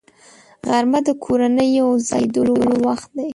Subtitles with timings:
[0.67, 2.53] غرمه د کورنۍ یو ځای کېدلو
[2.85, 3.27] وخت دی